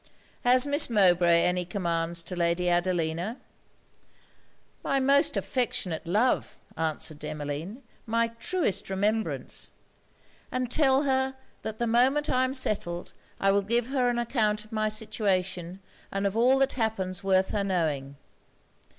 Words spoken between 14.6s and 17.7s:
of my situation, and of all that happens worth her